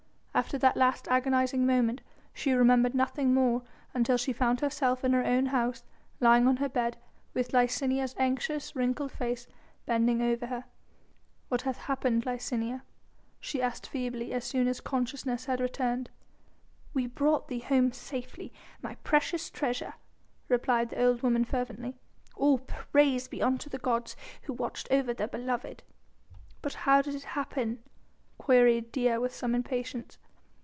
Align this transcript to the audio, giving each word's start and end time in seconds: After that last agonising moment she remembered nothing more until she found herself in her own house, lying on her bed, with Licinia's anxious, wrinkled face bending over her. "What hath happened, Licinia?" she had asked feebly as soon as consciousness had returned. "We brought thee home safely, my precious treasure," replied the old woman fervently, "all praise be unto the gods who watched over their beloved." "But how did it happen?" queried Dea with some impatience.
After 0.33 0.57
that 0.59 0.77
last 0.77 1.09
agonising 1.09 1.67
moment 1.67 2.01
she 2.33 2.53
remembered 2.53 2.95
nothing 2.95 3.33
more 3.33 3.63
until 3.93 4.15
she 4.15 4.31
found 4.31 4.61
herself 4.61 5.03
in 5.03 5.11
her 5.11 5.25
own 5.25 5.47
house, 5.47 5.83
lying 6.21 6.47
on 6.47 6.55
her 6.57 6.69
bed, 6.69 6.95
with 7.33 7.51
Licinia's 7.51 8.15
anxious, 8.17 8.73
wrinkled 8.73 9.11
face 9.11 9.45
bending 9.85 10.21
over 10.21 10.45
her. 10.47 10.63
"What 11.49 11.63
hath 11.63 11.75
happened, 11.79 12.25
Licinia?" 12.25 12.81
she 13.41 13.59
had 13.59 13.67
asked 13.67 13.87
feebly 13.87 14.31
as 14.31 14.45
soon 14.45 14.69
as 14.69 14.79
consciousness 14.79 15.45
had 15.45 15.59
returned. 15.59 16.09
"We 16.93 17.07
brought 17.07 17.49
thee 17.49 17.59
home 17.59 17.91
safely, 17.91 18.53
my 18.81 18.95
precious 19.03 19.49
treasure," 19.51 19.95
replied 20.47 20.89
the 20.91 21.03
old 21.03 21.21
woman 21.23 21.43
fervently, 21.43 21.97
"all 22.37 22.57
praise 22.59 23.27
be 23.27 23.43
unto 23.43 23.69
the 23.69 23.79
gods 23.79 24.15
who 24.43 24.53
watched 24.53 24.87
over 24.91 25.13
their 25.13 25.27
beloved." 25.27 25.83
"But 26.61 26.73
how 26.73 27.01
did 27.01 27.15
it 27.15 27.23
happen?" 27.37 27.83
queried 28.39 28.91
Dea 28.91 29.17
with 29.19 29.35
some 29.35 29.53
impatience. 29.53 30.17